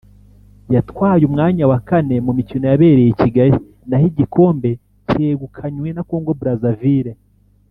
[0.73, 3.55] yatwaye umwanya wa kane mu mikino yabereye i Kigali
[3.87, 4.69] naho igikombe
[5.09, 7.13] cyegukanywe na Congo Brazzaville